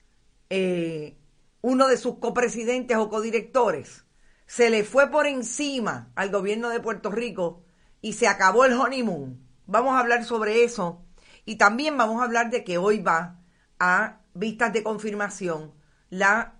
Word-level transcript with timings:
eh, 0.50 1.18
uno 1.62 1.88
de 1.88 1.96
sus 1.96 2.18
copresidentes 2.18 2.96
o 2.96 3.08
codirectores, 3.08 4.04
se 4.52 4.68
le 4.68 4.84
fue 4.84 5.10
por 5.10 5.26
encima 5.26 6.10
al 6.14 6.28
gobierno 6.28 6.68
de 6.68 6.78
Puerto 6.78 7.10
Rico 7.10 7.64
y 8.02 8.12
se 8.12 8.28
acabó 8.28 8.66
el 8.66 8.74
honeymoon. 8.74 9.40
Vamos 9.64 9.94
a 9.94 10.00
hablar 10.00 10.26
sobre 10.26 10.62
eso 10.62 11.02
y 11.46 11.56
también 11.56 11.96
vamos 11.96 12.20
a 12.20 12.26
hablar 12.26 12.50
de 12.50 12.62
que 12.62 12.76
hoy 12.76 12.98
va 12.98 13.40
a 13.78 14.18
vistas 14.34 14.74
de 14.74 14.82
confirmación, 14.82 15.72
la 16.10 16.56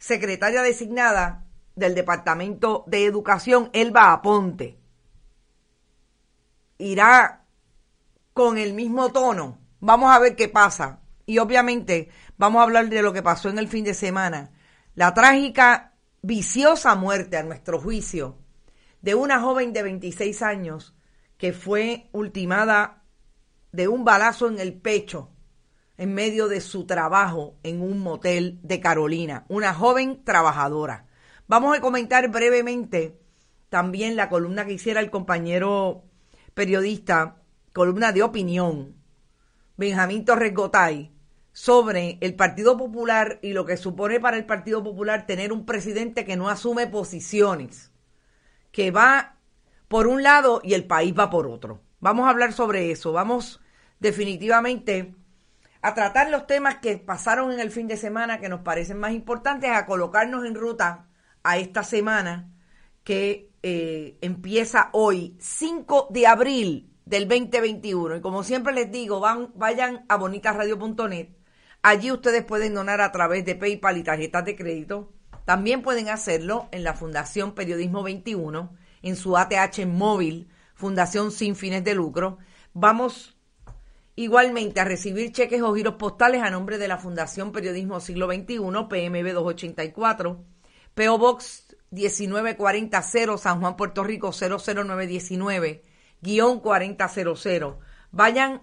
secretaria 0.00 0.62
designada 0.62 1.46
del 1.76 1.94
Departamento 1.94 2.82
de 2.88 3.06
Educación, 3.06 3.70
Elba 3.72 4.12
Aponte, 4.12 4.80
irá 6.78 7.44
con 8.32 8.58
el 8.58 8.72
mismo 8.72 9.12
tono. 9.12 9.60
Vamos 9.78 10.12
a 10.12 10.18
ver 10.18 10.34
qué 10.34 10.48
pasa. 10.48 10.98
Y 11.24 11.38
obviamente 11.38 12.08
vamos 12.36 12.58
a 12.58 12.64
hablar 12.64 12.88
de 12.88 13.00
lo 13.00 13.12
que 13.12 13.22
pasó 13.22 13.48
en 13.48 13.60
el 13.60 13.68
fin 13.68 13.84
de 13.84 13.94
semana. 13.94 14.50
La 14.96 15.14
trágica, 15.14 15.91
viciosa 16.22 16.94
muerte, 16.94 17.36
a 17.36 17.42
nuestro 17.42 17.80
juicio, 17.80 18.38
de 19.00 19.16
una 19.16 19.40
joven 19.40 19.72
de 19.72 19.82
26 19.82 20.42
años 20.42 20.94
que 21.36 21.52
fue 21.52 22.08
ultimada 22.12 23.02
de 23.72 23.88
un 23.88 24.04
balazo 24.04 24.48
en 24.48 24.60
el 24.60 24.74
pecho 24.74 25.30
en 25.98 26.14
medio 26.14 26.48
de 26.48 26.60
su 26.60 26.86
trabajo 26.86 27.58
en 27.64 27.82
un 27.82 27.98
motel 27.98 28.60
de 28.62 28.80
Carolina, 28.80 29.44
una 29.48 29.74
joven 29.74 30.24
trabajadora. 30.24 31.06
Vamos 31.48 31.76
a 31.76 31.80
comentar 31.80 32.28
brevemente 32.30 33.20
también 33.68 34.16
la 34.16 34.28
columna 34.28 34.64
que 34.64 34.74
hiciera 34.74 35.00
el 35.00 35.10
compañero 35.10 36.04
periodista, 36.54 37.42
columna 37.72 38.12
de 38.12 38.22
opinión, 38.22 38.96
Benjamín 39.76 40.24
Torres 40.24 40.54
Gotay, 40.54 41.11
sobre 41.52 42.18
el 42.20 42.34
Partido 42.34 42.76
Popular 42.76 43.38
y 43.42 43.52
lo 43.52 43.66
que 43.66 43.76
supone 43.76 44.20
para 44.20 44.36
el 44.36 44.46
Partido 44.46 44.82
Popular 44.82 45.26
tener 45.26 45.52
un 45.52 45.66
presidente 45.66 46.24
que 46.24 46.36
no 46.36 46.48
asume 46.48 46.86
posiciones, 46.86 47.92
que 48.70 48.90
va 48.90 49.36
por 49.88 50.06
un 50.06 50.22
lado 50.22 50.60
y 50.64 50.74
el 50.74 50.86
país 50.86 51.14
va 51.18 51.28
por 51.28 51.46
otro. 51.46 51.82
Vamos 52.00 52.26
a 52.26 52.30
hablar 52.30 52.52
sobre 52.52 52.90
eso. 52.90 53.12
Vamos 53.12 53.60
definitivamente 54.00 55.14
a 55.82 55.94
tratar 55.94 56.30
los 56.30 56.46
temas 56.46 56.78
que 56.78 56.96
pasaron 56.96 57.52
en 57.52 57.60
el 57.60 57.70
fin 57.70 57.88
de 57.88 57.96
semana 57.96 58.40
que 58.40 58.48
nos 58.48 58.60
parecen 58.60 58.98
más 58.98 59.12
importantes, 59.12 59.70
a 59.70 59.84
colocarnos 59.84 60.46
en 60.46 60.54
ruta 60.54 61.08
a 61.42 61.58
esta 61.58 61.84
semana 61.84 62.48
que 63.04 63.50
eh, 63.62 64.16
empieza 64.20 64.90
hoy, 64.92 65.36
5 65.40 66.08
de 66.10 66.26
abril 66.26 66.90
del 67.04 67.28
2021. 67.28 68.16
Y 68.16 68.20
como 68.20 68.44
siempre 68.44 68.72
les 68.72 68.90
digo, 68.90 69.20
van, 69.20 69.50
vayan 69.54 70.04
a 70.08 70.16
bonitasradio.net. 70.16 71.41
Allí 71.82 72.12
ustedes 72.12 72.44
pueden 72.44 72.74
donar 72.74 73.00
a 73.00 73.12
través 73.12 73.44
de 73.44 73.56
PayPal 73.56 73.98
y 73.98 74.02
tarjetas 74.04 74.44
de 74.44 74.56
crédito. 74.56 75.12
También 75.44 75.82
pueden 75.82 76.08
hacerlo 76.08 76.68
en 76.70 76.84
la 76.84 76.94
Fundación 76.94 77.54
Periodismo 77.54 78.02
21, 78.02 78.76
en 79.02 79.16
su 79.16 79.36
ATH 79.36 79.84
móvil, 79.86 80.48
Fundación 80.74 81.32
Sin 81.32 81.56
Fines 81.56 81.82
de 81.82 81.94
Lucro. 81.94 82.38
Vamos 82.72 83.36
igualmente 84.14 84.80
a 84.80 84.84
recibir 84.84 85.32
cheques 85.32 85.62
o 85.62 85.74
giros 85.74 85.94
postales 85.94 86.42
a 86.42 86.50
nombre 86.50 86.78
de 86.78 86.86
la 86.86 86.98
Fundación 86.98 87.50
Periodismo 87.50 87.98
Siglo 87.98 88.26
XXI, 88.30 88.58
PMB 88.88 89.32
284 89.32 90.44
PO 90.94 91.18
Box 91.18 91.76
19400 91.90 93.40
San 93.40 93.60
Juan, 93.60 93.76
Puerto 93.76 94.04
Rico 94.04 94.30
00919, 94.32 95.84
guion 96.20 96.60
4000. 96.60 97.76
Vayan 98.10 98.62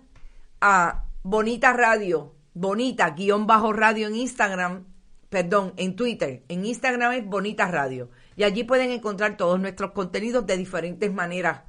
a 0.61 1.05
Bonita 1.23 1.73
Radio, 1.73 2.35
Bonita, 2.53 3.11
guion 3.11 3.47
bajo 3.47 3.73
radio 3.73 4.07
en 4.07 4.15
Instagram, 4.15 4.85
perdón, 5.29 5.73
en 5.77 5.95
Twitter. 5.95 6.43
En 6.47 6.65
Instagram 6.65 7.13
es 7.13 7.25
Bonita 7.25 7.67
Radio. 7.69 8.09
Y 8.35 8.43
allí 8.43 8.63
pueden 8.63 8.91
encontrar 8.91 9.37
todos 9.37 9.59
nuestros 9.59 9.91
contenidos 9.91 10.45
de 10.47 10.57
diferentes 10.57 11.13
maneras, 11.13 11.61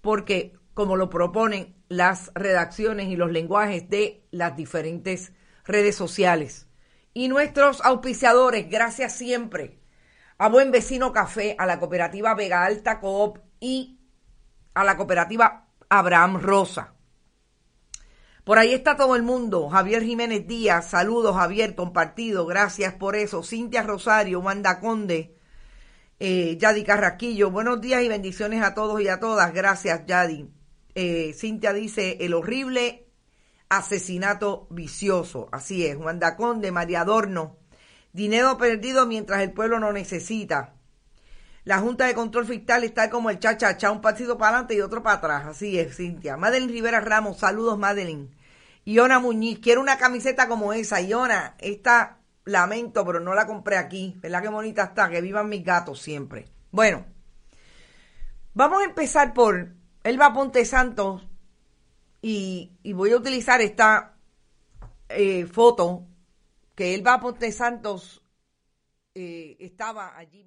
porque 0.00 0.54
como 0.74 0.96
lo 0.96 1.10
proponen 1.10 1.74
las 1.88 2.30
redacciones 2.34 3.08
y 3.08 3.16
los 3.16 3.30
lenguajes 3.32 3.90
de 3.90 4.24
las 4.30 4.56
diferentes 4.56 5.32
redes 5.64 5.96
sociales. 5.96 6.68
Y 7.12 7.28
nuestros 7.28 7.80
auspiciadores, 7.84 8.70
gracias 8.70 9.12
siempre 9.14 9.80
a 10.38 10.48
Buen 10.48 10.70
Vecino 10.70 11.12
Café, 11.12 11.56
a 11.58 11.66
la 11.66 11.78
cooperativa 11.78 12.34
Vega 12.34 12.64
Alta 12.64 13.00
Coop 13.00 13.38
y 13.58 13.98
a 14.72 14.84
la 14.84 14.96
cooperativa 14.96 15.66
Abraham 15.88 16.40
Rosa. 16.40 16.94
Por 18.44 18.58
ahí 18.58 18.72
está 18.72 18.96
todo 18.96 19.16
el 19.16 19.22
mundo. 19.22 19.68
Javier 19.68 20.02
Jiménez 20.02 20.46
Díaz, 20.46 20.90
saludos 20.90 21.36
Javier, 21.36 21.74
compartido, 21.74 22.46
gracias 22.46 22.94
por 22.94 23.16
eso. 23.16 23.42
Cintia 23.42 23.82
Rosario, 23.82 24.40
Wanda 24.40 24.80
Conde, 24.80 25.36
eh, 26.18 26.56
Yadi 26.58 26.84
Carraquillo, 26.84 27.50
buenos 27.50 27.80
días 27.80 28.02
y 28.02 28.08
bendiciones 28.08 28.62
a 28.62 28.74
todos 28.74 29.00
y 29.00 29.08
a 29.08 29.20
todas. 29.20 29.52
Gracias, 29.52 30.06
Yadi. 30.06 30.48
Eh, 30.94 31.34
Cintia 31.34 31.72
dice, 31.72 32.18
el 32.20 32.34
horrible 32.34 33.06
asesinato 33.68 34.66
vicioso. 34.70 35.48
Así 35.52 35.86
es, 35.86 35.96
Wanda 35.96 36.36
Conde, 36.36 36.72
María 36.72 37.02
Adorno, 37.02 37.60
Dinero 38.12 38.58
perdido 38.58 39.06
mientras 39.06 39.40
el 39.42 39.52
pueblo 39.52 39.78
no 39.78 39.92
necesita. 39.92 40.74
La 41.64 41.78
Junta 41.78 42.06
de 42.06 42.14
Control 42.14 42.46
Fiscal 42.46 42.84
está 42.84 43.10
como 43.10 43.28
el 43.28 43.38
cha-cha-cha, 43.38 43.90
un 43.90 44.00
partido 44.00 44.38
para 44.38 44.50
adelante 44.50 44.74
y 44.74 44.80
otro 44.80 45.02
para 45.02 45.16
atrás. 45.16 45.46
Así 45.46 45.78
es, 45.78 45.96
Cintia. 45.96 46.36
Madeline 46.36 46.72
Rivera 46.72 47.00
Ramos, 47.00 47.38
saludos, 47.38 47.78
Madeline. 47.78 48.30
Iona 48.84 49.18
Muñiz, 49.18 49.58
quiero 49.58 49.80
una 49.80 49.98
camiseta 49.98 50.48
como 50.48 50.72
esa. 50.72 51.00
Iona, 51.00 51.54
esta 51.58 52.18
lamento, 52.44 53.04
pero 53.04 53.20
no 53.20 53.34
la 53.34 53.46
compré 53.46 53.76
aquí. 53.76 54.16
¿Verdad 54.20 54.42
qué 54.42 54.48
bonita 54.48 54.84
está? 54.84 55.10
Que 55.10 55.20
vivan 55.20 55.48
mis 55.48 55.64
gatos 55.64 56.00
siempre. 56.00 56.48
Bueno, 56.70 57.04
vamos 58.54 58.80
a 58.80 58.84
empezar 58.84 59.34
por 59.34 59.74
Elba 60.02 60.32
Ponte 60.32 60.64
Santos 60.64 61.26
y, 62.22 62.72
voy 62.94 63.12
a 63.12 63.16
utilizar 63.16 63.60
esta 63.60 64.16
eh, 65.08 65.46
foto 65.46 66.06
que 66.74 66.94
Elba 66.94 67.20
Ponte 67.20 67.52
Santos 67.52 68.24
eh, 69.14 69.56
estaba 69.60 70.16
allí. 70.16 70.46